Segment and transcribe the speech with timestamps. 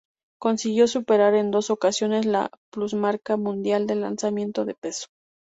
[0.39, 5.09] Consiguió superar en dos ocasiones la plusmarca mundial de lanzamiento de peso.